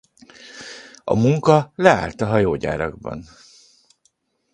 A 1.03 1.15
munka 1.15 1.71
leállt 1.75 2.21
a 2.21 2.25
hajógyárakban. 2.25 3.23